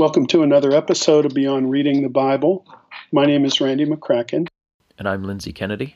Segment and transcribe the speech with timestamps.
[0.00, 2.64] Welcome to another episode of Beyond Reading the Bible.
[3.12, 4.48] My name is Randy McCracken.
[4.96, 5.94] And I'm Lindsay Kennedy.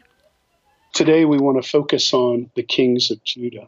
[0.92, 3.66] Today we want to focus on the kings of Judah.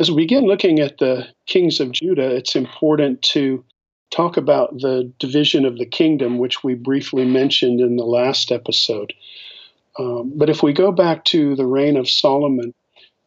[0.00, 3.64] As we begin looking at the kings of Judah, it's important to
[4.10, 9.12] talk about the division of the kingdom, which we briefly mentioned in the last episode.
[9.96, 12.74] Um, but if we go back to the reign of Solomon,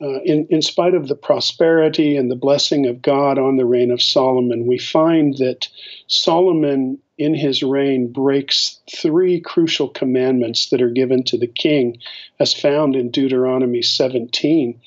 [0.02, 3.92] uh, in, in spite of the prosperity and the blessing of God on the reign
[3.92, 5.70] of Solomon, we find that
[6.08, 11.98] Solomon, in his reign, breaks three crucial commandments that are given to the king,
[12.40, 14.80] as found in Deuteronomy 17,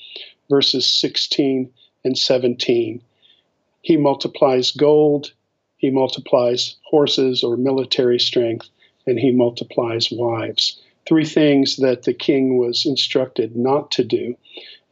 [0.47, 1.71] verses 16
[2.03, 3.01] and 17.
[3.81, 5.33] He multiplies gold,
[5.77, 8.69] he multiplies horses or military strength,
[9.07, 10.79] and he multiplies wives.
[11.07, 14.35] Three things that the king was instructed not to do.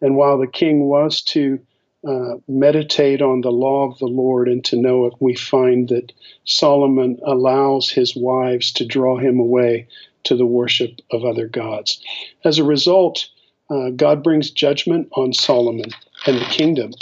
[0.02, 1.59] And while the king was to
[2.08, 6.14] uh, meditate on the law of the Lord and to know it, we find that
[6.45, 9.88] Solomon allows his wives to draw him away
[10.26, 12.02] to the worship of other gods.
[12.44, 13.30] As a result,
[13.70, 15.89] uh, God brings judgment on Solomon
[16.26, 16.94] and the kingdom.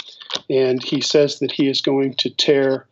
[0.48, 2.86] And he says that he is going to tear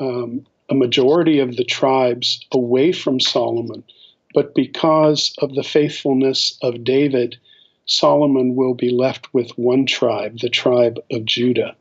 [0.00, 3.82] um, a majority of the tribes away from Solomon.
[4.34, 7.38] But because of the faithfulness of David,
[7.88, 11.74] Solomon will be left with one tribe, the tribe of Judah.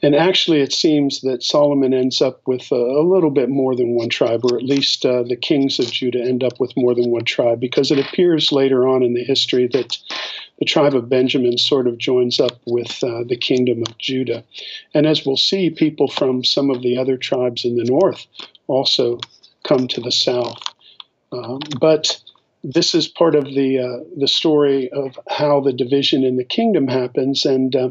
[0.00, 3.96] And actually, it seems that Solomon ends up with a, a little bit more than
[3.96, 7.10] one tribe, or at least uh, the kings of Judah end up with more than
[7.10, 9.98] one tribe, because it appears later on in the history that
[10.60, 14.44] the tribe of Benjamin sort of joins up with uh, the kingdom of Judah.
[14.94, 18.24] And as we'll see, people from some of the other tribes in the north
[18.68, 19.18] also
[19.64, 20.58] come to the south.
[21.32, 22.20] Um, but
[22.64, 26.88] this is part of the uh, the story of how the division in the kingdom
[26.88, 27.44] happens.
[27.44, 27.90] And uh,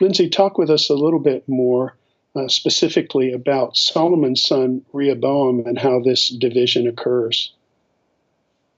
[0.00, 1.96] Lindsay, talk with us a little bit more
[2.34, 7.52] uh, specifically about Solomon's son Rehoboam and how this division occurs.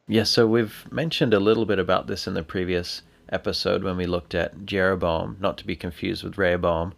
[0.06, 4.06] Yes, so we've mentioned a little bit about this in the previous episode when we
[4.06, 6.94] looked at Jeroboam, not to be confused with Rehoboam,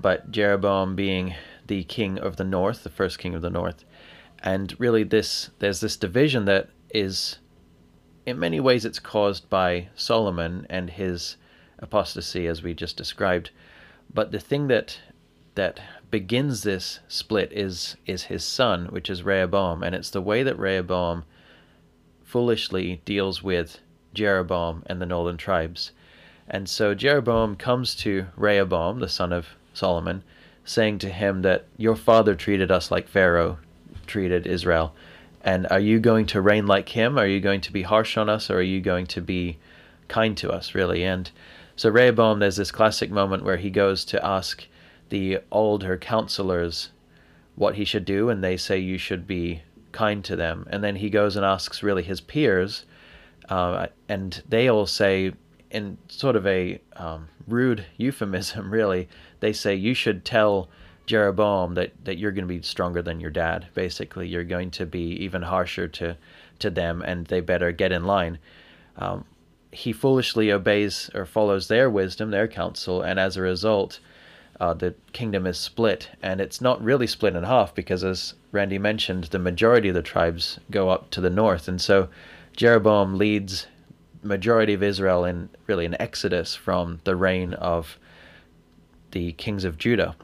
[0.00, 1.34] but Jeroboam being
[1.66, 3.84] the king of the north, the first king of the north.
[4.42, 7.38] And really this there's this division that is
[8.26, 11.36] in many ways it's caused by Solomon and his
[11.78, 13.50] apostasy as we just described.
[14.12, 14.98] But the thing that
[15.54, 15.80] that
[16.10, 20.58] begins this split is is his son, which is Rehoboam, and it's the way that
[20.58, 21.24] Rehoboam
[22.22, 23.78] foolishly deals with
[24.12, 25.92] Jeroboam and the northern tribes.
[26.48, 30.22] And so Jeroboam comes to Rehoboam, the son of Solomon,
[30.64, 33.58] saying to him that your father treated us like Pharaoh
[34.06, 34.94] treated Israel.
[35.44, 37.18] And are you going to reign like him?
[37.18, 38.50] Are you going to be harsh on us?
[38.50, 39.58] Or are you going to be
[40.08, 41.04] kind to us, really?
[41.04, 41.30] And
[41.76, 44.66] so Rehoboam, there's this classic moment where he goes to ask
[45.10, 46.90] the older counselors
[47.56, 49.62] what he should do, and they say you should be
[49.92, 50.66] kind to them.
[50.70, 52.84] And then he goes and asks really his peers,
[53.48, 55.32] uh, and they all say,
[55.70, 59.08] in sort of a um, rude euphemism, really,
[59.40, 60.68] they say you should tell
[61.06, 63.66] Jeroboam that, that you're going to be stronger than your dad.
[63.74, 66.16] Basically, you're going to be even harsher to,
[66.60, 68.38] to them, and they better get in line.
[68.96, 69.24] Um,
[69.70, 73.98] he foolishly obeys or follows their wisdom, their counsel, and as a result,
[74.60, 76.08] uh, the kingdom is split.
[76.22, 80.02] And it's not really split in half because, as Randy mentioned, the majority of the
[80.02, 81.66] tribes go up to the north.
[81.66, 82.08] And so
[82.56, 83.66] Jeroboam leads
[84.22, 87.98] majority of Israel in really an exodus from the reign of
[89.10, 90.14] the kings of Judah.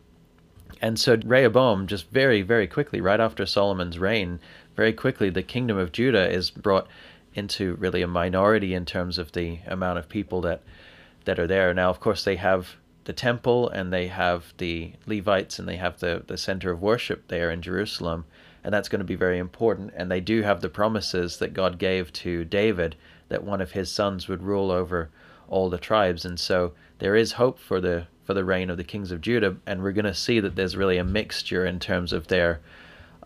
[0.82, 4.40] And so Rehoboam, just very, very quickly, right after Solomon's reign,
[4.76, 6.88] very quickly, the kingdom of Judah is brought
[7.34, 10.62] into really a minority in terms of the amount of people that
[11.26, 11.74] that are there.
[11.74, 16.00] Now, of course, they have the temple and they have the Levites and they have
[16.00, 18.24] the, the center of worship there in Jerusalem,
[18.64, 19.92] and that's going to be very important.
[19.94, 22.96] And they do have the promises that God gave to David
[23.28, 25.10] that one of his sons would rule over
[25.48, 26.24] all the tribes.
[26.24, 29.56] And so there is hope for the for the reign of the kings of Judah,
[29.66, 32.60] and we're going to see that there's really a mixture in terms of their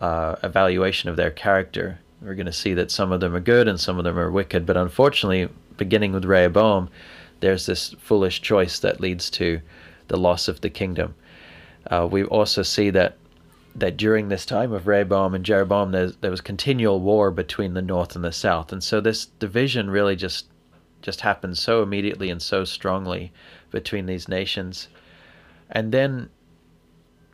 [0.00, 1.98] uh, evaluation of their character.
[2.22, 4.30] We're going to see that some of them are good and some of them are
[4.30, 6.88] wicked, but unfortunately, beginning with Rehoboam,
[7.40, 9.60] there's this foolish choice that leads to
[10.08, 11.14] the loss of the kingdom.
[11.90, 13.18] Uh, we also see that
[13.76, 18.14] that during this time of Rehoboam and Jeroboam, there was continual war between the north
[18.14, 20.46] and the south, and so this division really just
[21.04, 23.30] just happened so immediately and so strongly
[23.70, 24.88] between these nations.
[25.70, 26.30] And then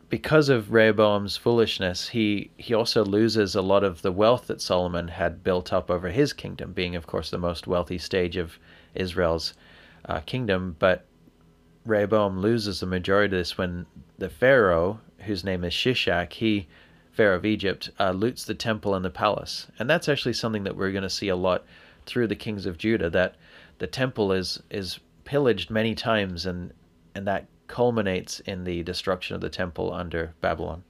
[0.09, 5.07] because of Rehoboam's foolishness, he, he also loses a lot of the wealth that Solomon
[5.07, 8.59] had built up over his kingdom, being, of course, the most wealthy stage of
[8.97, 9.55] Israel's
[10.07, 10.75] uh, kingdom.
[10.81, 11.07] But
[11.87, 13.87] Rehoboam loses the majority of this when
[14.19, 16.67] the Pharaoh, whose name is Shishak, he
[17.13, 19.69] Pharaoh of Egypt, uh, loots the temple and the palace.
[19.79, 21.65] And that's actually something that we're going to see a lot
[22.07, 23.37] through the kings of Judah, that
[23.81, 26.73] the temple is, is pillaged many times, and,
[27.15, 30.85] and that culminates in the destruction of the temple under Babylon.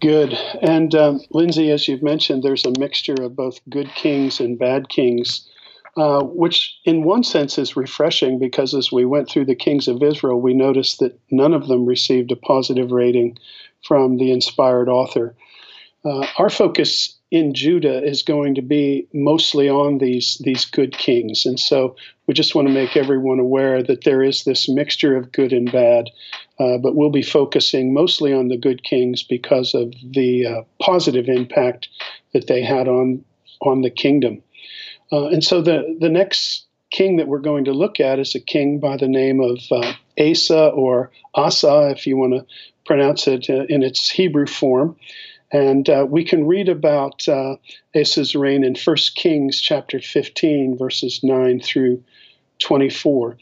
[0.00, 0.34] Good.
[0.60, 4.88] And um, Lindsay, as you've mentioned, there's a mixture of both good kings and bad
[4.88, 5.48] kings,
[5.96, 10.02] uh, which in one sense is refreshing because as we went through the kings of
[10.02, 13.38] Israel, we noticed that none of them received a positive rating
[13.86, 15.34] from the inspired author.
[16.04, 21.46] Uh, our focus in Judah is going to be mostly on these these good kings,
[21.46, 21.96] and so
[22.26, 25.72] we just want to make everyone aware that there is this mixture of good and
[25.72, 26.10] bad.
[26.60, 31.26] Uh, but we'll be focusing mostly on the good kings because of the uh, positive
[31.26, 31.88] impact
[32.34, 33.24] that they had on
[33.62, 34.42] on the kingdom.
[35.10, 38.40] Uh, and so the the next king that we're going to look at is a
[38.40, 42.44] king by the name of uh, Asa or Asa, if you want to
[42.84, 44.96] pronounce it uh, in its Hebrew form.
[45.52, 47.56] And uh, we can read about uh,
[47.94, 52.02] Asa's reign in 1 Kings chapter 15, verses 9 through
[52.60, 53.36] 24.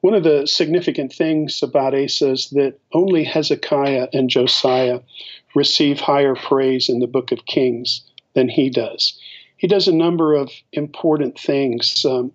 [0.00, 5.00] One of the significant things about Asa is that only Hezekiah and Josiah
[5.54, 8.02] receive higher praise in the book of Kings
[8.34, 9.18] than he does.
[9.58, 12.04] He does a number of important things.
[12.04, 12.32] Um,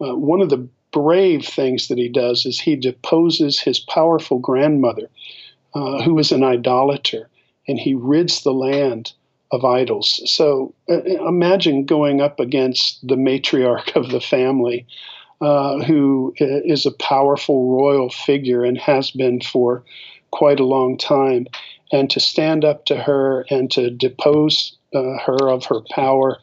[0.00, 5.10] uh, one of the brave things that he does is he deposes his powerful grandmother,
[5.74, 7.28] uh, who was an idolater
[7.68, 9.12] and he rids the land
[9.52, 10.20] of idols.
[10.30, 14.86] So uh, imagine going up against the matriarch of the family,
[15.40, 19.84] uh, who is a powerful royal figure and has been for
[20.30, 21.46] quite a long time,
[21.92, 26.38] and to stand up to her and to depose uh, her of her power.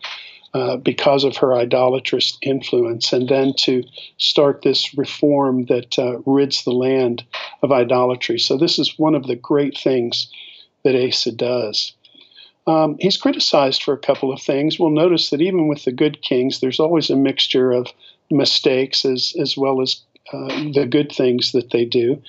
[0.54, 3.84] Uh, because of her idolatrous influence, and then to
[4.18, 7.26] start this reform that uh, rids the land
[7.62, 8.40] of idolatry.
[8.40, 10.32] So, this is one of the great things
[10.86, 11.94] that Asa does.
[12.68, 14.80] Um, he's criticized for a couple of things.
[14.80, 17.88] We'll notice that even with the good kings, there's always a mixture of
[18.32, 20.02] mistakes as, as well as
[20.32, 22.22] uh, the good things that they do.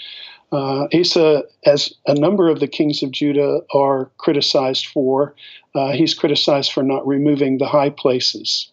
[0.53, 5.35] Uh, Asa, as a number of the kings of Judah are criticized for,
[5.75, 8.71] uh, he's criticized for not removing the high places.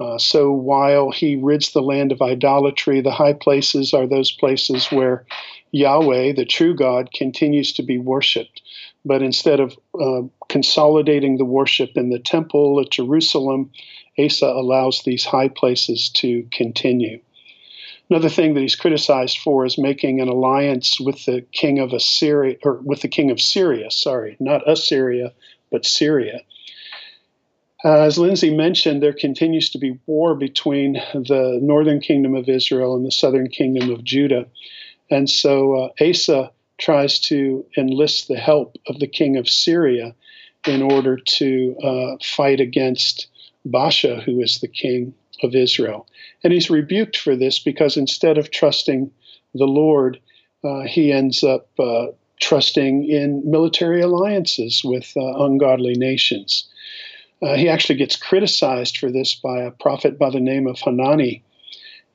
[0.00, 4.86] Uh, so while he rids the land of idolatry, the high places are those places
[4.90, 5.26] where
[5.72, 8.62] Yahweh, the true God, continues to be worshiped.
[9.04, 13.70] But instead of uh, consolidating the worship in the temple at Jerusalem,
[14.18, 17.20] Asa allows these high places to continue.
[18.10, 22.56] Another thing that he's criticized for is making an alliance with the king of Assyria,
[22.64, 23.90] or with the king of Syria.
[23.90, 25.32] Sorry, not Assyria,
[25.70, 26.40] but Syria.
[27.84, 32.96] Uh, as Lindsay mentioned, there continues to be war between the northern kingdom of Israel
[32.96, 34.46] and the southern kingdom of Judah.
[35.10, 36.50] And so uh, Asa
[36.80, 40.14] tries to enlist the help of the king of Syria
[40.66, 43.28] in order to uh, fight against
[43.66, 46.06] Baasha, who is the king of Israel.
[46.42, 49.10] And he's rebuked for this because instead of trusting
[49.54, 50.20] the Lord,
[50.64, 52.08] uh, he ends up uh,
[52.40, 56.68] trusting in military alliances with uh, ungodly nations.
[57.42, 61.42] Uh, he actually gets criticized for this by a prophet by the name of Hanani,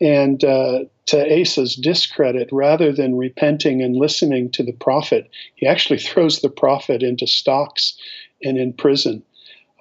[0.01, 5.99] and uh, to Asa's discredit, rather than repenting and listening to the prophet, he actually
[6.07, 7.97] throws the prophet into stocks
[8.43, 9.23] and in prison.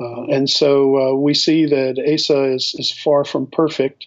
[0.01, 4.07] Uh, and so uh, we see that Asa is, is far from perfect,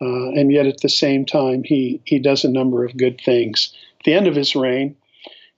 [0.00, 3.74] uh, and yet at the same time, he, he does a number of good things.
[4.00, 4.96] At the end of his reign,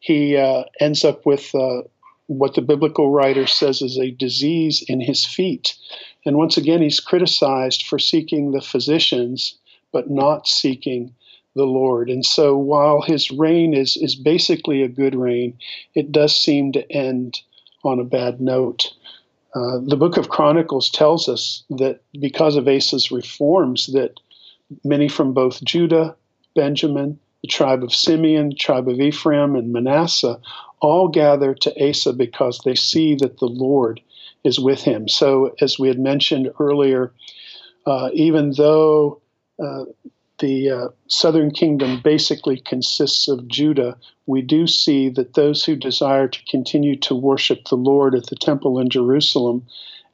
[0.00, 1.82] he uh, ends up with uh,
[2.26, 5.76] what the biblical writer says is a disease in his feet.
[6.24, 9.57] And once again, he's criticized for seeking the physicians
[9.92, 11.14] but not seeking
[11.54, 12.08] the Lord.
[12.08, 15.58] And so while his reign is, is basically a good reign,
[15.94, 17.40] it does seem to end
[17.84, 18.92] on a bad note.
[19.54, 24.20] Uh, the book of Chronicles tells us that because of Asa's reforms, that
[24.84, 26.14] many from both Judah,
[26.54, 30.40] Benjamin, the tribe of Simeon, the tribe of Ephraim, and Manasseh
[30.80, 34.00] all gather to Asa because they see that the Lord
[34.44, 35.08] is with him.
[35.08, 37.12] So, as we had mentioned earlier,
[37.86, 39.20] uh, even though
[40.38, 43.96] the uh, southern kingdom basically consists of Judah,
[44.26, 48.36] we do see that those who desire to continue to worship the Lord at the
[48.36, 49.66] temple in Jerusalem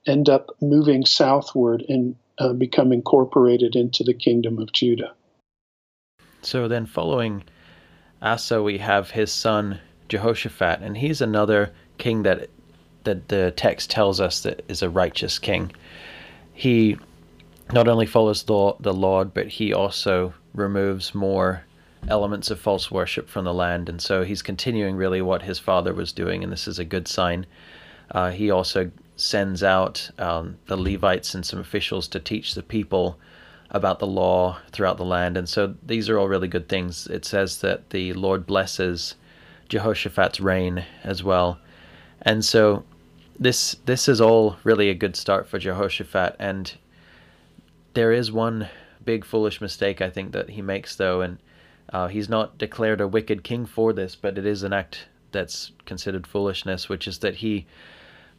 [0.06, 5.12] end up moving southward and uh, become incorporated into the kingdom of Judah.
[6.42, 7.44] So then, following
[8.20, 12.50] Asa, we have his son Jehoshaphat, and he's another king that
[13.04, 15.70] that the text tells us that is a righteous king.
[16.54, 16.96] He
[17.72, 21.64] not only follows the, the Lord, but he also removes more
[22.08, 23.88] elements of false worship from the land.
[23.88, 27.08] And so he's continuing really what his father was doing, and this is a good
[27.08, 27.46] sign.
[28.10, 33.18] Uh, he also sends out um, the Levites and some officials to teach the people
[33.70, 35.36] about the law throughout the land.
[35.36, 37.06] And so these are all really good things.
[37.06, 39.14] It says that the Lord blesses
[39.68, 41.58] Jehoshaphat's reign as well.
[42.22, 42.84] And so
[43.38, 46.72] this this is all really a good start for Jehoshaphat and
[47.94, 48.68] there is one
[49.04, 51.38] big foolish mistake I think that he makes though and
[51.92, 55.72] uh, he's not declared a wicked king for this but it is an act that's
[55.86, 57.66] considered foolishness which is that he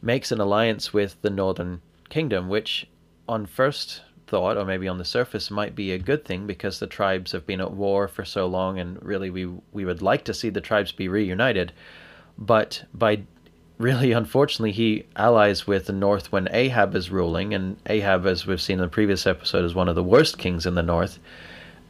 [0.02, 2.86] makes an alliance with the northern kingdom which
[3.28, 6.86] on first thought or maybe on the surface might be a good thing because the
[6.86, 10.34] tribes have been at war for so long and really we we would like to
[10.34, 11.72] see the tribes be reunited.
[12.38, 13.22] But by
[13.78, 18.60] really, unfortunately, he allies with the north when Ahab is ruling, and Ahab, as we've
[18.60, 21.18] seen in the previous episode, is one of the worst kings in the north.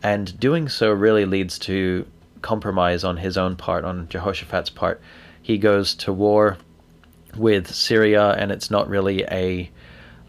[0.03, 2.07] And doing so really leads to
[2.43, 5.01] compromise on his own part, on Jehoshaphat's part.
[5.43, 6.59] He goes to war
[7.37, 9.71] with Syria, and it's not really a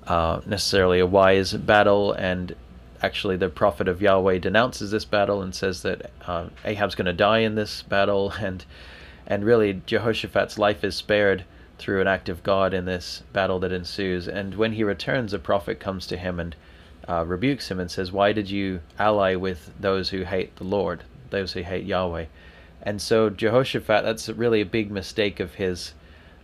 [0.05, 2.13] uh, necessarily a wise battle.
[2.13, 2.55] And
[3.01, 7.13] actually, the prophet of Yahweh denounces this battle and says that uh, Ahab's going to
[7.13, 8.63] die in this battle, and
[9.27, 11.43] and really Jehoshaphat's life is spared
[11.77, 14.27] through an act of God in this battle that ensues.
[14.27, 16.55] And when he returns, a prophet comes to him and
[17.07, 21.03] uh, rebukes him and says, Why did you ally with those who hate the Lord,
[21.29, 22.25] those who hate Yahweh?
[22.81, 25.93] And so Jehoshaphat, that's really a big mistake of his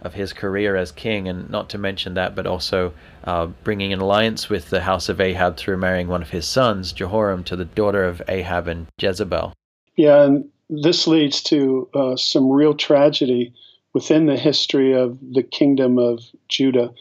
[0.02, 2.92] of his career as king, and not to mention that, but also
[3.24, 6.92] uh, bringing an alliance with the house of Ahab through marrying one of his sons,
[6.92, 9.54] Jehoram, to the daughter of Ahab and Jezebel.
[9.96, 13.54] Yeah, and this leads to uh, some real tragedy
[13.94, 16.94] within the history of the kingdom of Judah.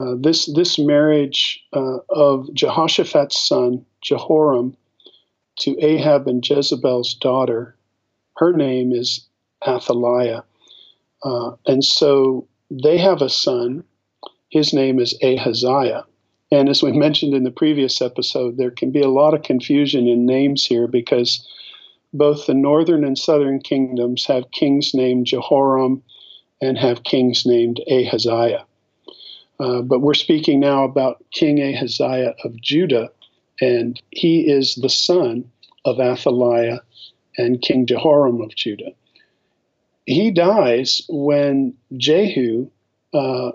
[0.00, 4.76] Uh, this this marriage uh, of Jehoshaphat's son Jehoram
[5.60, 7.76] to Ahab and Jezebel's daughter,
[8.36, 9.26] her name is
[9.66, 10.44] Athaliah,
[11.22, 13.84] uh, and so they have a son.
[14.50, 16.04] His name is Ahaziah.
[16.50, 20.06] And as we mentioned in the previous episode, there can be a lot of confusion
[20.06, 21.46] in names here because
[22.14, 26.02] both the northern and southern kingdoms have kings named Jehoram
[26.62, 28.64] and have kings named Ahaziah.
[29.60, 33.10] Uh, but we're speaking now about King Ahaziah of Judah,
[33.60, 35.50] and he is the son
[35.84, 36.80] of Athaliah
[37.36, 38.92] and King Jehoram of Judah.
[40.06, 42.68] He dies when Jehu
[43.12, 43.52] uh,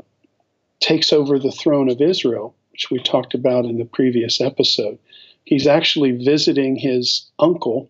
[0.79, 4.97] takes over the throne of Israel, which we talked about in the previous episode.
[5.43, 7.89] He's actually visiting his uncle,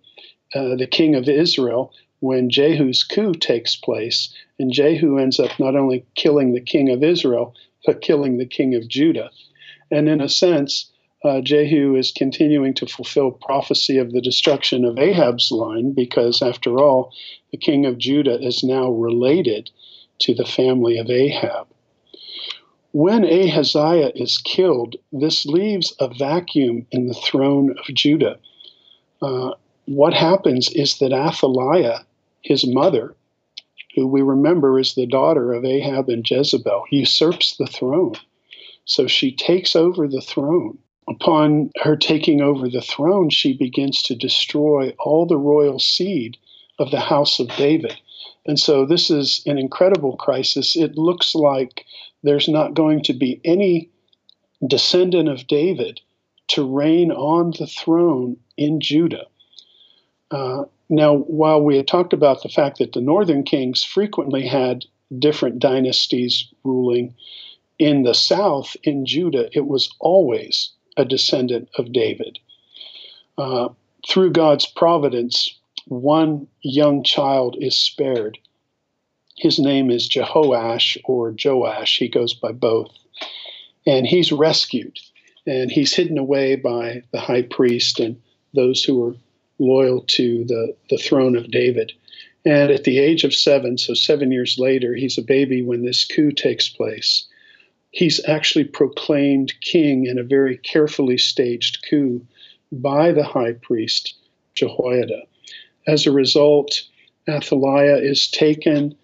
[0.54, 5.76] uh, the king of Israel, when Jehu's coup takes place, and Jehu ends up not
[5.76, 9.30] only killing the king of Israel, but killing the king of Judah.
[9.92, 10.92] And in a sense,
[11.24, 16.78] uh, Jehu is continuing to fulfill prophecy of the destruction of Ahab's line because, after
[16.78, 17.14] all,
[17.52, 19.70] the king of Judah is now related
[20.20, 21.68] to the family of Ahab.
[22.92, 28.40] When Ahaziah is killed, this leaves a vacuum in the throne of Judah.
[29.22, 29.52] Uh,
[29.90, 32.06] what happens is that Athaliah
[32.44, 33.16] his mother,
[33.96, 38.14] who we remember is the daughter of Ahab and Jezebel, usurps the throne.
[38.86, 40.78] So she takes over the throne.
[41.08, 46.38] Upon her taking over the throne, she begins to destroy all the royal seed
[46.78, 48.00] of the house of David.
[48.46, 50.76] And so this is an incredible crisis.
[50.76, 51.84] It looks like
[52.22, 53.90] there's not going to be any
[54.66, 56.00] descendant of David
[56.50, 59.26] to reign on the throne in Judah.
[60.32, 64.86] Uh, now, while we had talked about the fact that the northern kings frequently had
[65.18, 67.16] different dynasties ruling,
[67.78, 72.40] in the south, in Judah, it was always a descendant of David.
[73.38, 73.70] Uh,
[74.08, 75.58] through God's providence,
[75.88, 78.38] one young child is spared.
[79.38, 82.92] His name is Jehoash or Joash, he goes by both.
[83.88, 85.00] And he's rescued,
[85.48, 88.22] and he's hidden away by the high priest and
[88.54, 89.16] those who are
[89.60, 91.92] loyal to the, the throne of David.
[92.46, 96.06] And at the age of seven, so seven years later, he's a baby when this
[96.06, 97.28] coup takes place.
[97.92, 102.26] He's actually proclaimed king in a very carefully staged coup
[102.72, 104.16] by the high priest
[104.56, 105.24] Jehoiada.
[105.88, 106.84] As a result,
[107.28, 108.96] Athaliah is taken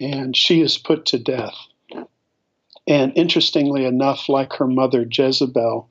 [0.00, 1.56] and she is put to death.
[2.86, 5.88] And interestingly enough, like her mother Jezebel,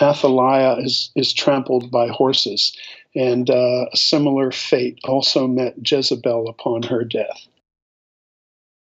[0.00, 2.76] Athaliah is, is trampled by horses.
[3.14, 7.46] And uh, a similar fate also met Jezebel upon her death.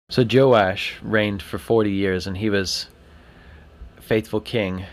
[0.09, 2.87] So Joash reigned for 40 years and he was
[3.99, 4.85] faithful king.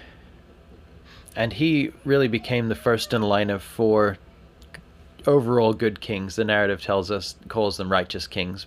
[1.34, 4.18] And he really became the first in line of four
[5.26, 6.36] overall good kings.
[6.36, 8.66] The narrative tells us calls them righteous kings.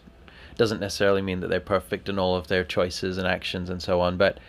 [0.57, 4.01] Doesn't necessarily mean that they're perfect in all of their choices and actions and so
[4.01, 4.39] on, but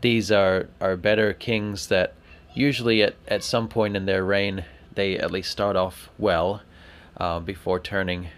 [0.00, 2.14] these are are better kings that
[2.54, 6.62] usually at, at some point in their reign they at least start off well
[7.16, 8.28] uh, before turning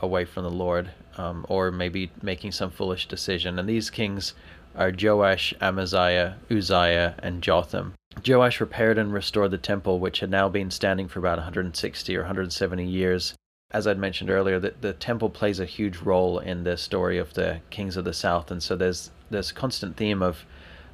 [0.00, 3.58] away from the Lord um, or maybe making some foolish decision.
[3.58, 4.34] And these kings
[4.76, 7.94] are Joash, Amaziah, Uzziah, and Jotham.
[8.26, 12.20] Joash repaired and restored the temple, which had now been standing for about 160 or
[12.20, 13.34] 170 years.
[13.72, 17.34] As I'd mentioned earlier, the, the temple plays a huge role in the story of
[17.34, 20.44] the kings of the south, and so there's this constant theme of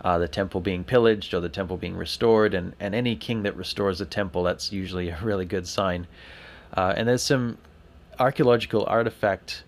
[0.02, 3.56] uh, the temple being pillaged or the temple being restored, and, and any king that
[3.56, 6.06] restores a temple, that's usually a really good sign.
[6.74, 7.58] Uh, and there's some
[8.18, 9.64] archaeological artifact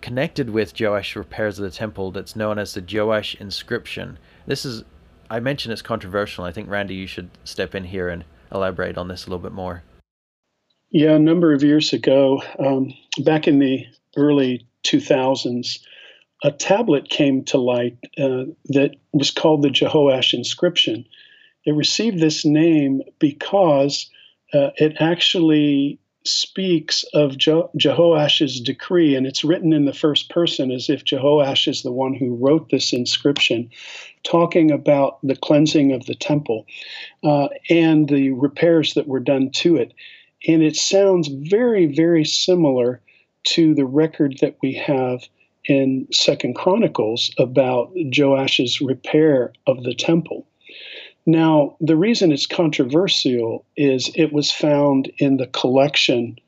[0.00, 4.18] connected with Joash repairs of the temple that's known as the Joash inscription.
[4.46, 4.84] This is,
[5.30, 6.44] I mentioned it's controversial.
[6.44, 9.52] I think, Randy, you should step in here and elaborate on this a little bit
[9.52, 9.82] more.
[10.90, 13.84] Yeah, a number of years ago, um, back in the
[14.16, 15.80] early 2000s,
[16.42, 21.04] a tablet came to light uh, that was called the Jehoash inscription.
[21.64, 24.08] It received this name because
[24.54, 30.70] uh, it actually speaks of Je- Jehoash's decree, and it's written in the first person
[30.70, 33.70] as if Jehoash is the one who wrote this inscription,
[34.24, 36.66] talking about the cleansing of the temple
[37.24, 39.92] uh, and the repairs that were done to it.
[40.46, 43.00] And it sounds very, very similar
[43.44, 45.22] to the record that we have
[45.68, 50.46] in Second Chronicles about Joash's repair of the temple.
[51.26, 56.38] Now, the reason it's controversial is it was found in the collection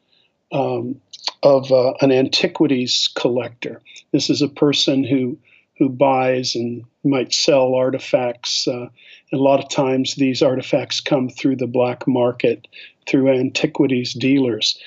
[0.53, 0.99] um,
[1.43, 3.83] of uh, an antiquities collector.
[4.13, 5.39] This is a person who
[5.78, 8.69] who buys and might sell artifacts.
[8.69, 8.89] Uh,
[9.33, 12.69] a lot of times, these artifacts come through the black market
[13.09, 14.78] through antiquities dealers.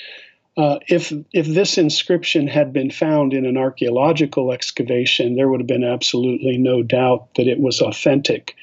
[0.55, 5.67] Uh, if if this inscription had been found in an archaeological excavation, there would have
[5.67, 8.55] been absolutely no doubt that it was authentic.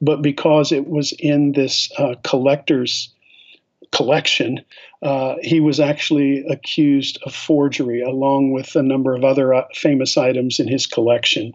[0.00, 3.12] But because it was in this uh, collector's
[3.92, 4.64] collection,
[5.02, 10.16] uh, he was actually accused of forgery, along with a number of other uh, famous
[10.16, 11.52] items in his collection.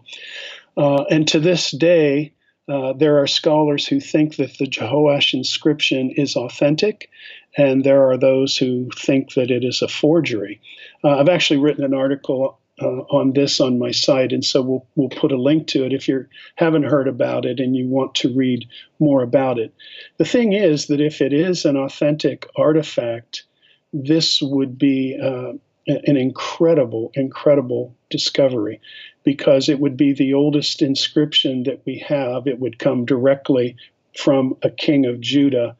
[0.76, 2.32] Uh, and to this day,
[2.68, 7.10] uh, there are scholars who think that the Jehoash inscription is authentic,
[7.56, 10.60] and there are those who think that it is a forgery.
[11.02, 14.86] Uh, I've actually written an article uh, on this on my site, and so we'll
[14.94, 18.14] we'll put a link to it if you haven't heard about it and you want
[18.16, 18.66] to read
[18.98, 19.74] more about it.
[20.16, 23.44] The thing is that if it is an authentic artifact,
[23.92, 25.52] this would be uh,
[25.86, 28.80] an incredible, incredible discovery
[29.24, 32.46] because it would be the oldest inscription that we have.
[32.46, 33.76] It would come directly
[34.16, 35.76] from a king of Judah,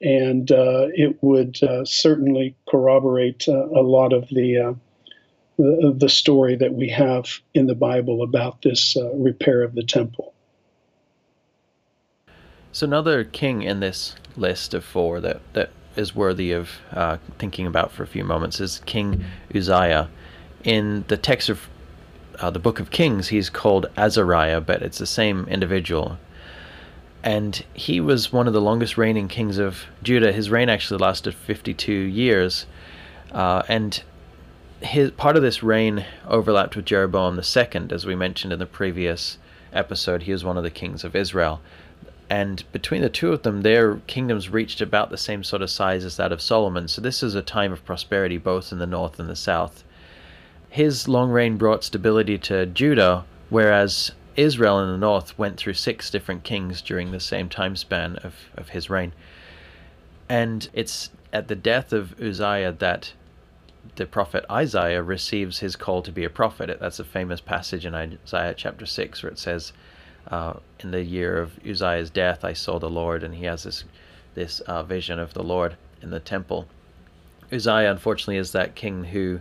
[0.00, 4.76] and uh, it would uh, certainly corroborate uh, a lot of the,
[5.56, 10.32] the, the story that we have in the Bible about this repair of the temple.
[12.70, 17.66] So another king in this list of four that that is worthy of uh, thinking
[17.66, 20.08] about for a few moments is King Uzziah.
[20.62, 21.68] In the text of
[22.38, 26.18] uh, the Book of Kings, he's called Azariah, but it's the same individual.
[27.22, 30.32] And he was one of the longest reigning kings of Judah.
[30.32, 32.66] His reign actually lasted 52 years.
[33.32, 34.02] Uh, and
[34.80, 39.38] his part of this reign overlapped with Jeroboam II, as we mentioned in the previous
[39.72, 40.22] episode.
[40.22, 41.60] He was one of the kings of Israel.
[42.30, 46.04] And between the two of them, their kingdoms reached about the same sort of size
[46.04, 46.86] as that of Solomon.
[46.86, 49.82] So this is a time of prosperity both in the north and the south.
[50.68, 56.10] His long reign brought stability to Judah, whereas Israel in the north went through six
[56.10, 59.12] different kings during the same time span of, of his reign.
[60.28, 63.12] And it's at the death of Uzziah that
[63.96, 66.78] the prophet Isaiah receives his call to be a prophet.
[66.78, 69.72] That's a famous passage in Isaiah chapter 6 where it says,
[70.28, 73.84] uh, in the year of Uzziah's death, I saw the Lord, and he has this
[74.34, 76.68] this uh, vision of the Lord in the temple.
[77.50, 79.40] Uzziah, unfortunately, is that king who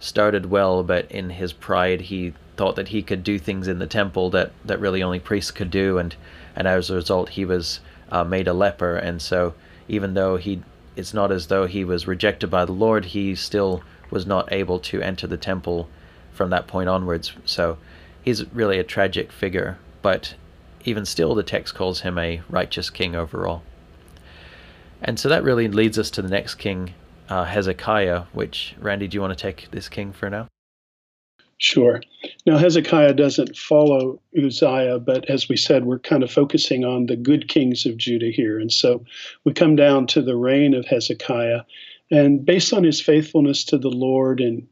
[0.00, 3.86] started well, but in his pride, he thought that he could do things in the
[3.86, 6.14] temple that, that really only priests could do, and
[6.54, 8.96] and as a result, he was uh, made a leper.
[8.96, 9.54] And so,
[9.88, 10.62] even though he,
[10.96, 14.78] it's not as though he was rejected by the Lord, he still was not able
[14.80, 15.88] to enter the temple
[16.32, 17.32] from that point onwards.
[17.46, 17.78] So,
[18.22, 20.34] he's really a tragic figure but
[20.84, 23.62] even still, the text calls him a righteous king overall.
[25.00, 26.94] And so that really leads us to the next king,
[27.28, 30.48] uh, Hezekiah, which, Randy, do you want to take this king for now?
[31.62, 32.02] Sure.
[32.44, 37.14] Now, Hezekiah doesn't follow Uzziah, but as we said, we're kind of focusing on the
[37.14, 38.58] good kings of Judah here.
[38.58, 39.04] And so
[39.44, 41.60] we come down to the reign of Hezekiah.
[42.10, 44.66] And based on his faithfulness to the Lord and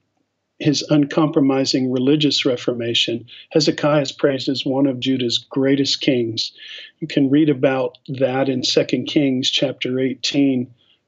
[0.59, 6.51] his uncompromising religious reformation, Hezekiah is praised as one of Judah's greatest kings.
[6.99, 10.67] You can read about that in 2 Kings chapter 18,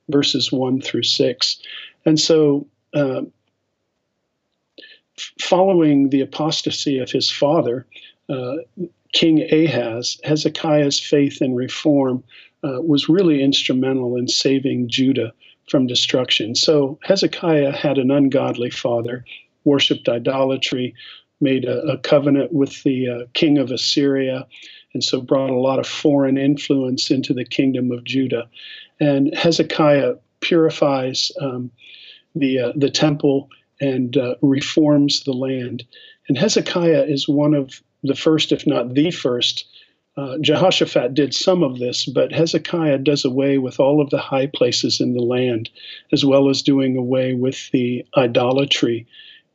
[0.08, 1.60] verses 1 through 6.
[2.06, 3.22] And so, uh,
[5.40, 7.86] following the apostasy of his father,
[8.28, 8.56] uh,
[9.12, 12.24] King Ahaz, Hezekiah's faith and reform
[12.64, 15.32] uh, was really instrumental in saving Judah
[15.68, 16.54] from destruction.
[16.54, 19.24] So Hezekiah had an ungodly father,
[19.64, 20.94] worshipped idolatry,
[21.40, 24.46] made a, a covenant with the uh, king of Assyria,
[24.94, 28.48] and so brought a lot of foreign influence into the kingdom of Judah.
[29.00, 31.70] And Hezekiah purifies um,
[32.34, 33.48] the uh, the temple
[33.82, 35.84] and uh, reforms the land.
[36.28, 39.66] And Hezekiah is one of the first, if not the first.
[40.16, 44.46] Uh, Jehoshaphat did some of this, but Hezekiah does away with all of the high
[44.46, 45.68] places in the land,
[46.12, 49.06] as well as doing away with the idolatry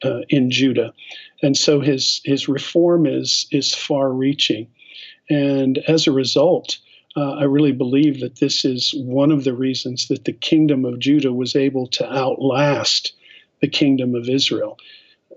[0.03, 0.93] uh, in Judah.
[1.41, 4.67] And so his his reform is is far reaching,
[5.29, 6.79] and as a result,
[7.15, 10.99] uh, I really believe that this is one of the reasons that the kingdom of
[10.99, 13.13] Judah was able to outlast
[13.61, 14.77] the kingdom of Israel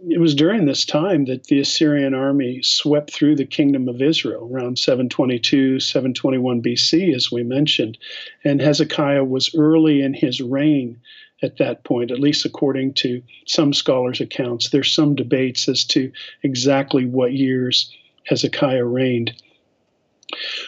[0.09, 4.49] it was during this time that the Assyrian army swept through the kingdom of Israel
[4.51, 7.99] around 722, 721 BC, as we mentioned.
[8.45, 10.99] And Hezekiah was early in his reign
[11.43, 14.71] at that point, at least according to some scholars' accounts.
[14.71, 19.33] There's some debates as to exactly what years Hezekiah reigned.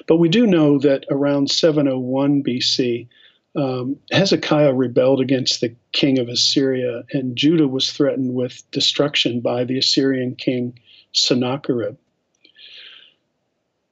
[0.07, 3.07] But we do know that around 701 BC,
[3.55, 9.65] um, Hezekiah rebelled against the king of Assyria, and Judah was threatened with destruction by
[9.65, 10.79] the Assyrian king
[11.13, 11.97] Sennacherib.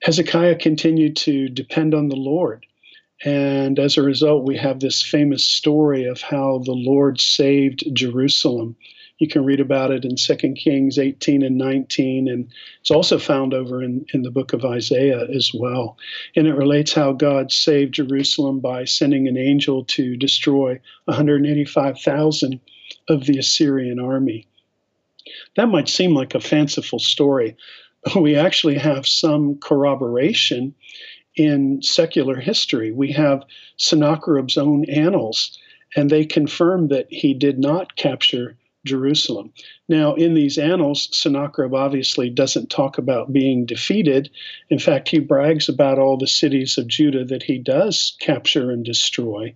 [0.03, 2.65] Hezekiah continued to depend on the Lord.
[3.23, 8.77] And as a result, we have this famous story of how the Lord saved Jerusalem
[9.21, 12.49] you can read about it in 2 Kings 18 and 19, and
[12.81, 15.99] it's also found over in, in the book of Isaiah as well.
[16.35, 22.61] And it relates how God saved Jerusalem by sending an angel to destroy 185,000
[23.11, 24.47] of the Assyrian army.
[25.55, 27.59] That might seem like a fanciful story,
[28.03, 30.75] but we actually have some corroboration
[31.37, 32.91] in secular history.
[32.91, 33.45] We have
[33.77, 35.59] Sennacherib's own annals,
[35.95, 39.53] and they confirm that he did not capture Jerusalem.
[39.89, 44.31] Now, in these annals, Sennacherib obviously doesn't talk about being defeated.
[44.71, 48.85] In fact, he brags about all the cities of Judah that he does capture and
[48.85, 49.55] destroy.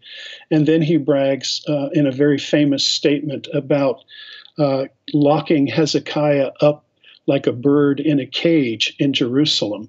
[0.50, 4.04] And then he brags uh, in a very famous statement about
[4.58, 6.84] uh, locking Hezekiah up
[7.26, 9.88] like a bird in a cage in Jerusalem.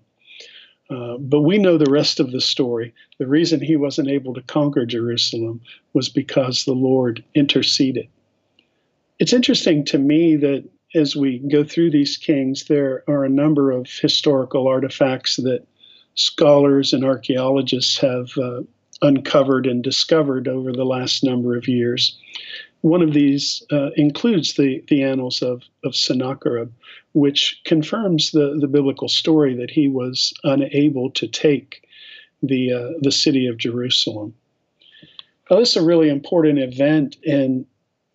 [0.90, 2.94] Uh, but we know the rest of the story.
[3.18, 5.62] The reason he wasn't able to conquer Jerusalem
[5.94, 8.08] was because the Lord interceded
[9.20, 13.72] it's interesting to me that as we go through these kings, there are a number
[13.72, 15.66] of historical artifacts that
[16.16, 18.62] scholars and archaeologists have uh,
[19.02, 22.18] uncovered and discovered over the last number of years.
[22.82, 26.72] One of these uh, includes the, the annals of, of Sennacherib,
[27.14, 31.88] which confirms the, the biblical story that he was unable to take
[32.44, 34.34] the, uh, the city of Jerusalem.
[35.50, 37.66] Now, this is a really important event in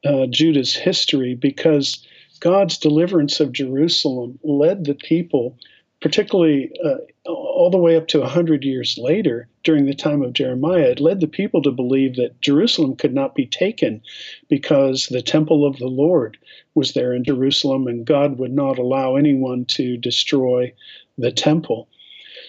[0.05, 2.07] uh, Judah's history because
[2.41, 5.59] God's deliverance of Jerusalem led the people,
[6.01, 6.97] particularly uh,
[7.31, 11.21] all the way up to 100 years later, during the time of Jeremiah, it led
[11.21, 14.01] the people to believe that Jerusalem could not be taken
[14.49, 16.39] because the temple of the Lord
[16.75, 20.73] was there in Jerusalem and God would not allow anyone to destroy
[21.19, 21.89] the temple.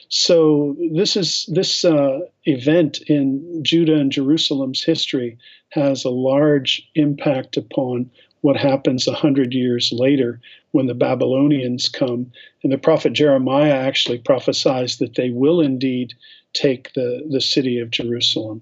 [0.07, 5.37] So this is this uh, event in Judah and Jerusalem's history
[5.69, 8.09] has a large impact upon
[8.41, 10.39] what happens a hundred years later
[10.71, 12.31] when the Babylonians come.
[12.63, 16.13] And the prophet Jeremiah actually prophesies that they will indeed
[16.53, 18.61] take the, the city of Jerusalem.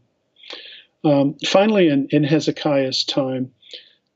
[1.04, 3.52] Um, finally, in, in Hezekiah's time,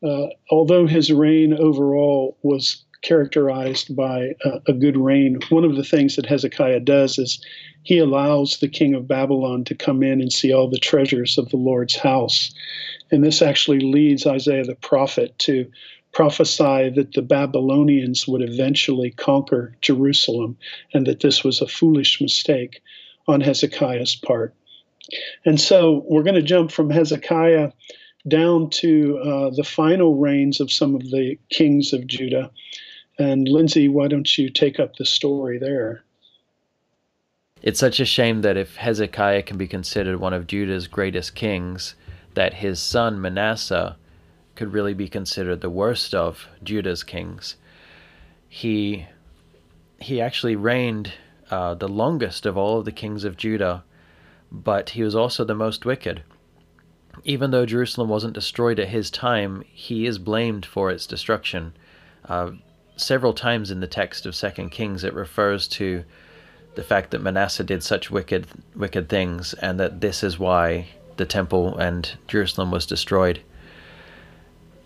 [0.05, 5.39] uh, although his reign overall was characterized by a, a good reign.
[5.49, 7.39] One of the things that Hezekiah does is
[7.83, 11.49] he allows the king of Babylon to come in and see all the treasures of
[11.49, 12.53] the Lord's house.
[13.11, 15.69] And this actually leads Isaiah the prophet to
[16.13, 20.57] prophesy that the Babylonians would eventually conquer Jerusalem
[20.93, 22.81] and that this was a foolish mistake
[23.27, 24.53] on Hezekiah's part.
[25.45, 27.71] And so we're going to jump from Hezekiah
[28.27, 32.51] down to uh, the final reigns of some of the kings of Judah.
[33.19, 36.03] And Lindsay, why don't you take up the story there?
[37.61, 41.95] It's such a shame that if Hezekiah can be considered one of Judah's greatest kings,
[42.33, 43.95] that his son Manasseh
[44.55, 47.55] could really be considered the worst of Judah's kings.
[48.49, 49.07] He
[49.99, 51.13] he actually reigned
[51.49, 53.83] uh, the longest of all of the kings of Judah,
[54.51, 56.23] but he was also the most wicked.
[57.23, 61.73] Even though Jerusalem wasn't destroyed at his time, he is blamed for its destruction.
[62.27, 62.51] Uh,
[62.95, 66.03] several times in the text of Second Kings, it refers to
[66.75, 71.25] the fact that Manasseh did such wicked wicked things, and that this is why the
[71.25, 73.41] temple and Jerusalem was destroyed.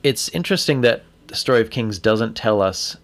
[0.04, 2.98] It's interesting that the story of Kings doesn't tell us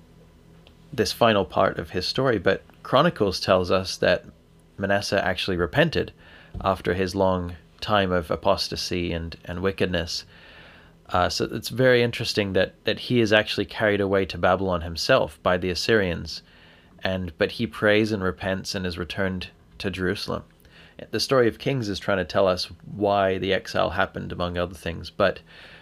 [0.91, 4.25] this final part of his story, but Chronicles tells us that
[4.77, 6.11] Manasseh actually repented
[6.61, 10.25] after his long time of apostasy and, and wickedness.
[11.13, 15.39] Uh, so it's very interesting that, that he is actually carried away to Babylon himself
[15.43, 16.41] by the Assyrians,
[17.03, 20.43] and but he prays and repents and is returned to Jerusalem.
[21.11, 24.73] The story of Kings is trying to tell us why the exile happened, among other
[24.73, 25.41] things, but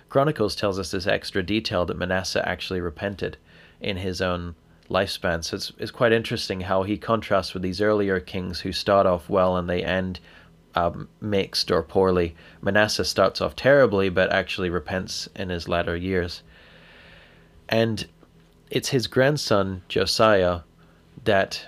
[0.10, 3.38] Chronicles tells us this extra detail that Manasseh actually repented
[3.80, 4.56] in his own
[4.90, 5.44] lifespan.
[5.44, 9.30] So it's, it's quite interesting how he contrasts with these earlier kings who start off
[9.30, 10.20] well and they end
[10.76, 12.36] um, mixed or poorly.
[12.62, 16.44] Manasseh starts off terribly, but actually repents in his latter years.
[17.70, 18.08] And
[18.70, 20.62] it's his grandson Josiah
[21.24, 21.66] that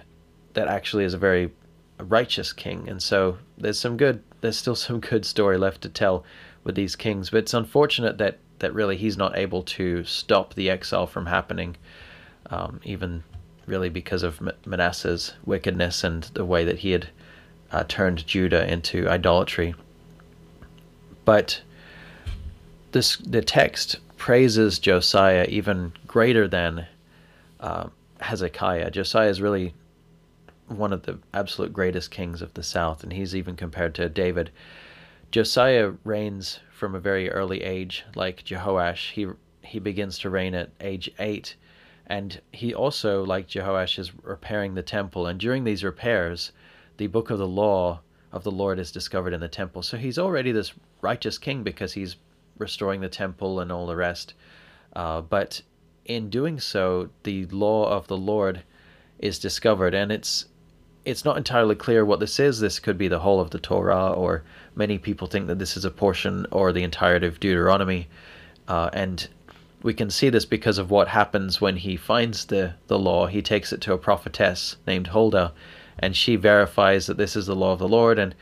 [0.54, 1.52] that actually is a very
[2.00, 4.24] righteous king, and so there's some good.
[4.42, 6.24] There's still some good story left to tell
[6.63, 10.70] with these kings, but it's unfortunate that that really he's not able to stop the
[10.70, 11.76] exile from happening,
[12.50, 13.24] um, even
[13.66, 17.10] really because of Manasseh's wickedness and the way that he had
[17.73, 19.75] uh, turned Judah into idolatry.
[21.25, 21.62] But
[22.91, 26.88] this the text praises Josiah even greater than
[27.59, 27.89] uh,
[28.21, 28.91] Hezekiah.
[28.91, 29.73] Josiah is really
[30.67, 34.51] one of the absolute greatest kings of the south, and he's even compared to David.
[35.31, 39.12] Josiah reigns from a very early age, like Jehoash.
[39.12, 39.27] He
[39.62, 41.55] he begins to reign at age eight,
[42.05, 45.25] and he also, like Jehoash, is repairing the temple.
[45.25, 46.51] And during these repairs,
[46.97, 48.01] the book of the law
[48.32, 49.84] of the Lord is discovered in the temple.
[49.84, 52.15] So he's already this righteous king because he's
[52.58, 54.34] restoring the temple and all the rest.
[54.95, 55.62] Uh, but
[56.06, 58.63] in doing so, the law of the Lord
[59.19, 60.45] is discovered, and it's
[61.06, 62.60] it's not entirely clear what this is.
[62.60, 64.43] This could be the whole of the Torah, or
[64.75, 68.08] many people think that this is a portion or the entirety of Deuteronomy.
[68.67, 69.27] Uh, and
[69.82, 73.27] we can see this because of what happens when he finds the, the law.
[73.27, 75.51] He takes it to a prophetess named Huldah,
[75.99, 78.36] and she verifies that this is the law of the Lord and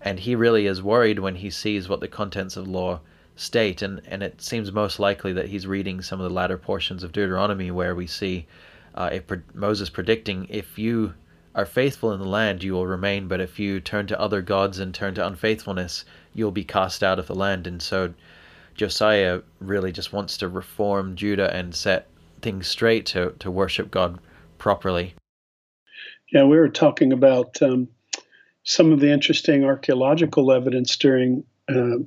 [0.00, 3.00] and he really is worried when he sees what the contents of law
[3.36, 7.02] state and and it seems most likely that he's reading some of the latter portions
[7.02, 8.46] of Deuteronomy where we see
[8.94, 11.14] uh, if Moses predicting if you
[11.54, 14.78] are faithful in the land you will remain but if you turn to other gods
[14.78, 17.66] and turn to unfaithfulness you'll be cast out of the land.
[17.66, 18.14] And so
[18.74, 22.06] Josiah really just wants to reform Judah and set
[22.40, 24.20] things straight to to worship God
[24.58, 25.14] properly
[26.32, 27.88] yeah, we were talking about um,
[28.64, 31.98] some of the interesting archaeological evidence during uh,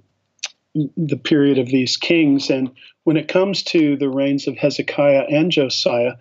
[0.74, 2.50] the period of these kings.
[2.50, 2.72] And
[3.04, 6.14] when it comes to the reigns of Hezekiah and Josiah,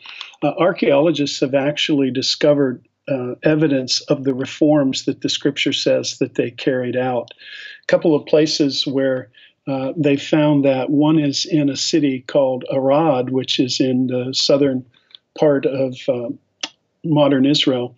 [0.42, 6.34] uh, archaeologists have actually discovered uh, evidence of the reforms that the scripture says that
[6.34, 7.30] they carried out.
[7.82, 9.30] A couple of places where
[9.66, 14.32] uh, they found that one is in a city called Arad, which is in the
[14.32, 14.84] southern
[15.38, 16.28] part of uh,
[17.04, 17.96] modern Israel.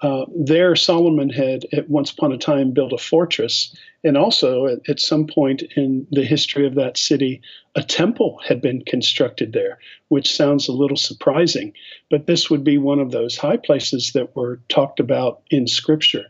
[0.00, 4.80] Uh, there, Solomon had at once upon a time built a fortress, and also at,
[4.88, 7.40] at, some point in the history of that city,
[7.74, 11.72] a temple had been constructed there, which sounds a little surprising.
[12.10, 16.26] But this would be one of those high places that were talked about in Scripture.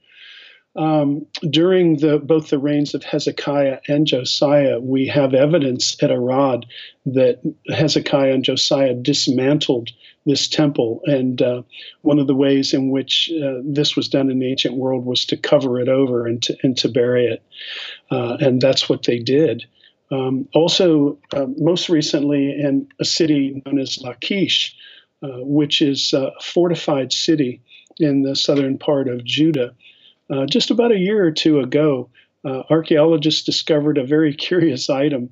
[0.76, 6.66] Um, during the, both the reigns of Hezekiah and Josiah, we have evidence at Arad
[7.06, 9.90] that Hezekiah and Josiah dismantled
[10.26, 11.00] this temple.
[11.04, 11.62] And uh,
[12.02, 15.24] one of the ways in which uh, this was done in the ancient world was
[15.26, 17.42] to cover it over and to, and to bury it.
[18.10, 19.64] Uh, and that's what they did.
[20.10, 24.76] Um, also, uh, most recently, in a city known as Lachish,
[25.22, 27.62] uh, which is a fortified city
[27.98, 29.74] in the southern part of Judah,
[30.30, 32.10] uh, just about a year or two ago,
[32.70, 35.30] archaeologists discovered a very curious item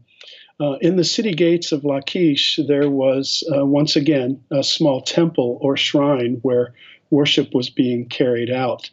[0.62, 5.58] uh, in the city gates of Lachish, there was uh, once again a small temple
[5.60, 6.72] or shrine where
[7.10, 8.88] worship was being carried out.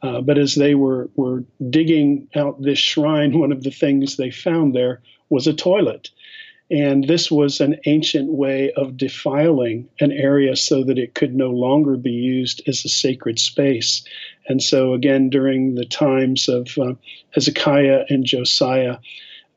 [0.00, 4.30] Uh, but as they were, were digging out this shrine, one of the things they
[4.30, 6.10] found there was a toilet.
[6.70, 11.50] And this was an ancient way of defiling an area so that it could no
[11.50, 14.04] longer be used as a sacred space.
[14.48, 16.94] And so, again, during the times of uh,
[17.30, 18.96] Hezekiah and Josiah,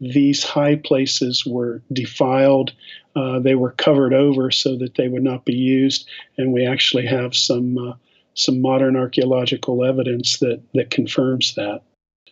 [0.02, 2.74] these high places were defiled.
[3.16, 7.06] Uh, they were covered over so that they would not be used, and we actually
[7.06, 7.94] have some uh,
[8.34, 11.84] some modern archaeological evidence that that confirms that.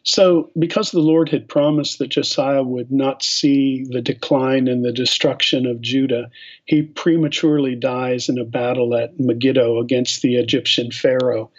[0.03, 4.93] So, because the Lord had promised that Josiah would not see the decline and the
[4.93, 6.31] destruction of Judah,
[6.65, 11.51] he prematurely dies in a battle at Megiddo against the Egyptian Pharaoh.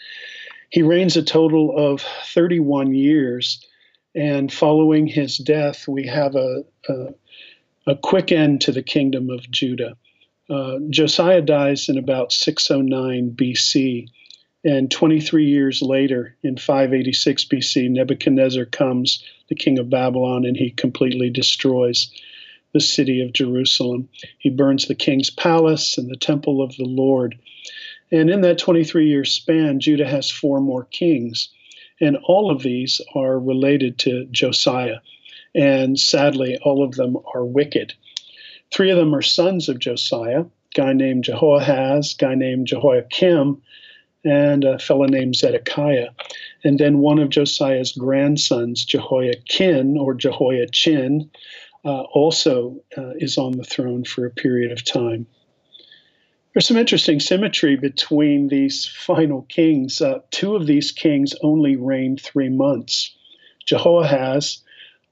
[0.71, 2.01] He reigns a total of
[2.33, 3.67] 31 years,
[4.15, 7.15] and following his death, we have a, a,
[7.89, 9.97] a quick end to the kingdom of Judah.
[10.49, 14.09] Uh, Josiah dies in about 609 BC.
[14.65, 20.71] And 23 years later, in 586 BC, Nebuchadnezzar comes, the king of Babylon, and he
[20.71, 22.13] completely destroys
[22.73, 24.09] the city of Jerusalem.
[24.39, 27.39] He burns the king's palace and the temple of the Lord.
[28.13, 31.49] And in that 23 year span, Judah has four more kings.
[32.01, 34.99] And all of these are related to Josiah.
[35.55, 37.93] And sadly, all of them are wicked.
[38.73, 40.45] Three of them are sons of Josiah,
[40.75, 43.61] guy named Jehoahaz, guy named Jehoiakim,
[44.25, 46.11] and a fellow named Zedekiah.
[46.63, 51.31] And then one of Josiah's grandsons, Jehoiakim or Jehoiachin,
[51.85, 55.27] uh, also uh, is on the throne for a period of time.
[56.53, 60.01] There's some interesting symmetry between these final kings.
[60.01, 63.15] Uh, two of these kings only reigned three months.
[63.67, 64.61] Jehoahaz,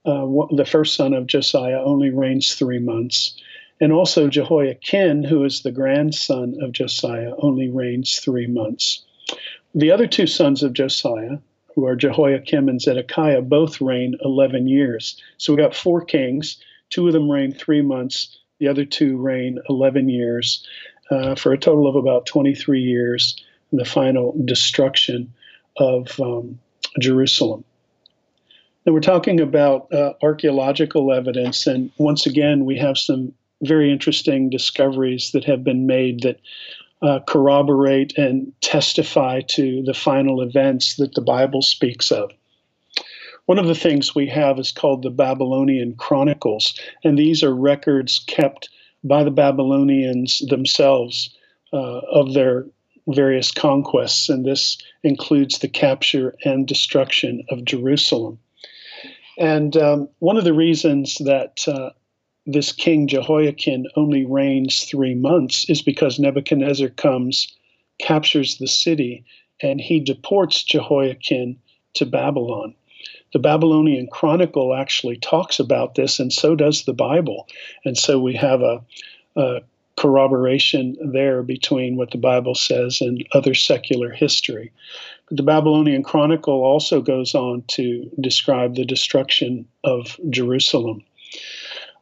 [0.05, 3.40] uh, the first son of Josiah, only reigns three months.
[3.81, 9.05] And also Jehoiachin, who is the grandson of Josiah, only reigns three months.
[9.77, 11.38] The other two sons of Josiah,
[11.77, 15.22] who are Jehoiakim and Zedekiah, both reign 11 years.
[15.37, 16.61] So we got four kings.
[16.90, 20.66] Two of them reign three months, the other two reign 11 years,
[21.11, 23.42] uh, for a total of about 23 years,
[23.73, 25.33] the final destruction
[25.77, 26.59] of um,
[26.99, 27.64] Jerusalem.
[28.85, 34.51] Now we're talking about uh, archaeological evidence, and once again, we have some very interesting
[34.51, 36.40] discoveries that have been made that
[37.03, 42.33] uh, corroborate and testify to the final events that the Bible speaks of.
[43.47, 48.18] One of the things we have is called the Babylonian Chronicles, and these are records
[48.27, 48.68] kept
[49.04, 51.37] by the Babylonians themselves
[51.72, 52.66] uh, of their
[53.06, 58.38] various conquests, and this includes the capture and destruction of Jerusalem.
[59.38, 61.90] And um, one of the reasons that uh,
[62.44, 67.56] this king Jehoiachin only reigns three months is because Nebuchadnezzar comes,
[68.00, 69.24] captures the city,
[69.62, 71.58] and he deports Jehoiachin
[71.94, 72.74] to Babylon.
[73.33, 77.47] The Babylonian Chronicle actually talks about this, and so does the Bible.
[77.85, 78.83] And so we have a,
[79.37, 79.61] a
[79.97, 84.73] corroboration there between what the Bible says and other secular history.
[85.31, 91.05] The Babylonian Chronicle also goes on to describe the destruction of Jerusalem.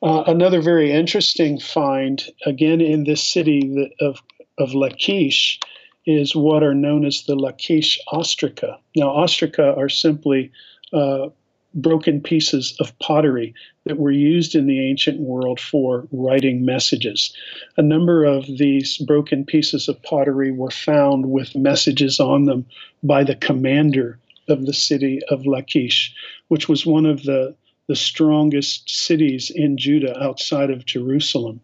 [0.02, 4.22] Uh, another very interesting find, again in this city of,
[4.58, 5.58] of Lachish,
[6.04, 8.78] is what are known as the Lachish ostraca.
[8.94, 10.52] Now, ostraca are simply
[10.92, 11.28] uh,
[11.74, 17.36] broken pieces of pottery that were used in the ancient world for writing messages.
[17.76, 22.64] A number of these broken pieces of pottery were found with messages on them
[23.02, 24.18] by the commander
[24.48, 26.14] of the city of Lachish,
[26.48, 27.54] which was one of the
[27.88, 31.60] the strongest cities in Judah outside of Jerusalem.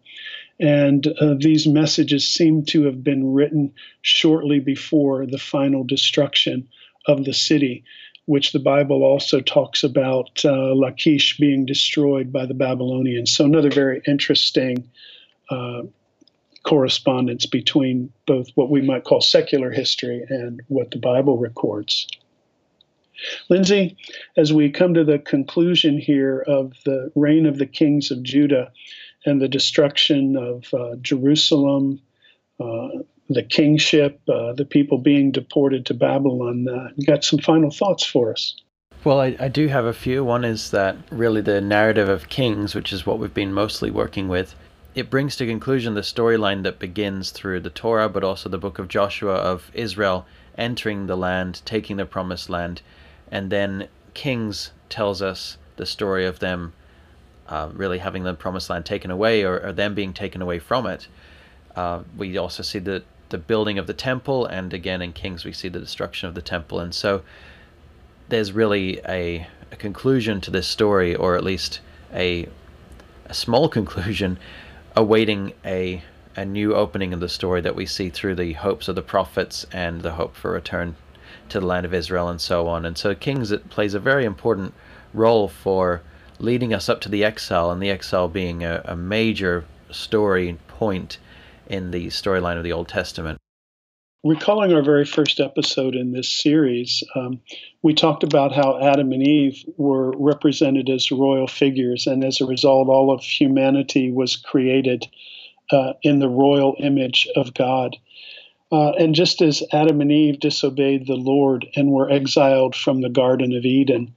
[0.59, 6.67] And uh, these messages seem to have been written shortly before the final destruction
[7.07, 7.83] of the city,
[8.25, 13.31] which the Bible also talks about uh, Lachish being destroyed by the Babylonians.
[13.31, 14.89] So, another very interesting
[15.49, 15.83] uh,
[16.63, 22.07] correspondence between both what we might call secular history and what the Bible records.
[23.49, 23.97] Lindsay,
[24.37, 28.71] as we come to the conclusion here of the reign of the kings of Judah
[29.25, 32.01] and the destruction of uh, Jerusalem,
[32.59, 32.89] uh,
[33.29, 38.31] the kingship, uh, the people being deported to Babylon, uh, got some final thoughts for
[38.31, 38.55] us.
[39.03, 40.23] Well, I, I do have a few.
[40.23, 44.27] One is that really the narrative of kings, which is what we've been mostly working
[44.27, 44.55] with,
[44.95, 48.79] it brings to conclusion the storyline that begins through the Torah, but also the book
[48.79, 50.25] of Joshua of Israel
[50.57, 52.81] entering the land, taking the promised land,
[53.31, 56.73] and then Kings tells us the story of them
[57.47, 60.85] uh, really having the promised land taken away or, or them being taken away from
[60.85, 61.07] it.
[61.75, 63.03] Uh, we also see the,
[63.33, 66.41] the building of the temple, and again in Kings we see the destruction of the
[66.41, 66.79] temple.
[66.79, 67.23] And so
[68.29, 71.79] there's really a, a conclusion to this story, or at least
[72.13, 72.47] a,
[73.25, 74.37] a small conclusion,
[74.95, 76.03] awaiting a,
[76.35, 79.65] a new opening of the story that we see through the hopes of the prophets
[79.71, 80.95] and the hope for return
[81.49, 82.85] to the land of Israel and so on.
[82.85, 84.75] And so Kings it plays a very important
[85.11, 86.03] role for
[86.37, 91.17] leading us up to the exile, and the exile being a, a major story point
[91.67, 93.39] in the storyline of the Old Testament.
[94.23, 97.41] Recalling our very first episode in this series, um,
[97.81, 102.45] we talked about how Adam and Eve were represented as royal figures, and as a
[102.45, 105.05] result, all of humanity was created
[105.71, 107.97] uh, in the royal image of God.
[108.71, 113.09] Uh, and just as Adam and Eve disobeyed the Lord and were exiled from the
[113.09, 114.15] Garden of Eden,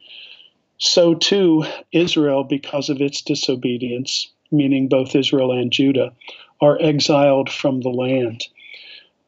[0.78, 6.12] so too Israel, because of its disobedience, meaning both Israel and Judah,
[6.60, 8.44] are exiled from the land.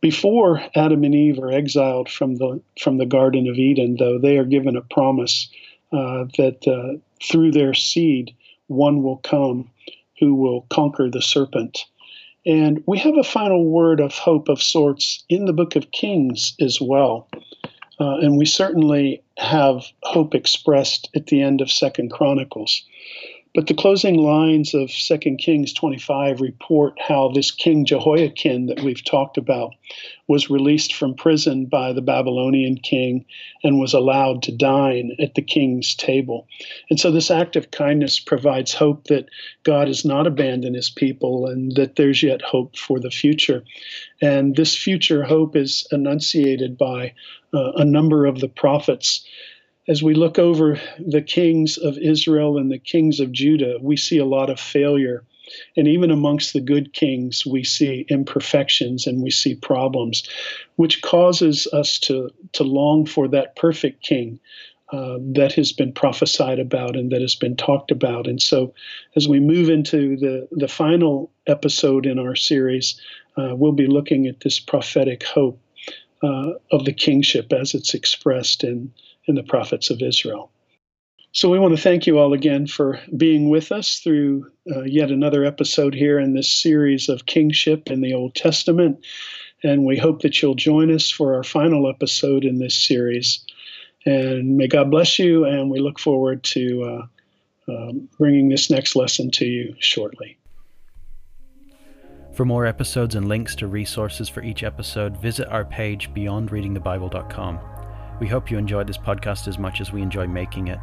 [0.01, 4.39] Before Adam and Eve are exiled from the from the Garden of Eden, though, they
[4.39, 5.49] are given a promise
[5.93, 8.35] uh, that uh, through their seed
[8.69, 9.71] one will come
[10.21, 11.85] who will conquer the serpent.
[12.47, 16.55] And we have a final word of hope of sorts in the book of Kings
[16.61, 17.29] as well.
[18.01, 22.83] Uh, and we certainly have hope expressed at the end of Second Chronicles.
[23.55, 29.05] But the closing lines of 2 Kings 25 report how this King Jehoiachin that we've
[29.05, 29.75] talked about
[30.27, 33.25] was released from prison by the Babylonian king
[33.65, 36.47] and was allowed to dine at the king's table.
[36.91, 39.29] And so this act of kindness provides hope that
[39.63, 43.65] God has not abandoned his people and that there's yet hope for the future.
[44.21, 47.15] And this future hope is enunciated by
[47.55, 49.25] uh, a number of the prophets
[49.89, 54.19] as we look over the kings of Israel and the kings of Judah, we see
[54.19, 55.25] a lot of failure.
[55.79, 60.29] And even amongst the good kings, we see imperfections and we see problems,
[60.77, 64.41] which causes us to, to long for that perfect king
[64.93, 68.27] uh, that has been prophesied about and that has been talked about.
[68.27, 68.75] And so,
[69.17, 73.01] as we move into the, the final episode in our series,
[73.37, 75.61] uh, we'll be looking at this prophetic hope
[76.23, 78.93] uh, of the kingship as it's expressed in
[79.29, 80.51] in the prophets of Israel.
[81.33, 85.11] So we want to thank you all again for being with us through uh, yet
[85.11, 89.05] another episode here in this series of kingship in the Old Testament.
[89.63, 93.45] And we hope that you'll join us for our final episode in this series.
[94.07, 96.83] And may God bless you, and we look forward to
[97.69, 100.39] uh, um, bringing this next lesson to you shortly.
[102.33, 107.78] For more episodes and links to resources for each episode, visit our page beyondreadingthebible.com.
[108.21, 110.81] We hope you enjoyed this podcast as much as we enjoy making it.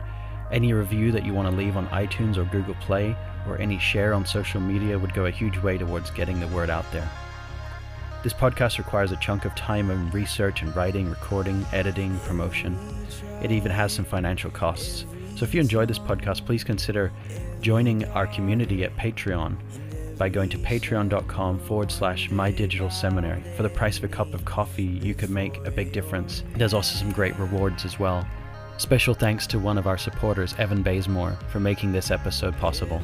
[0.51, 3.15] Any review that you want to leave on iTunes or Google Play,
[3.47, 6.69] or any share on social media would go a huge way towards getting the word
[6.69, 7.09] out there.
[8.23, 12.77] This podcast requires a chunk of time and research and writing, recording, editing, promotion.
[13.43, 15.05] It even has some financial costs.
[15.35, 17.11] So if you enjoyed this podcast, please consider
[17.59, 19.57] joining our community at Patreon
[20.17, 23.43] by going to patreon.com forward slash my digital seminary.
[23.55, 26.43] For the price of a cup of coffee, you could make a big difference.
[26.55, 28.25] There's also some great rewards as well.
[28.77, 33.01] Special thanks to one of our supporters, Evan Bazemore, for making this episode possible.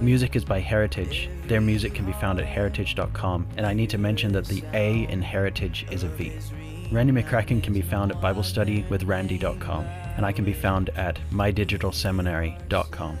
[0.00, 1.28] Music is by Heritage.
[1.46, 5.04] Their music can be found at heritage.com, and I need to mention that the A
[5.08, 6.32] in Heritage is a V.
[6.90, 9.84] Randy McCracken can be found at BibleStudyWithRandy.com,
[10.16, 13.18] and I can be found at mydigitalseminary.com.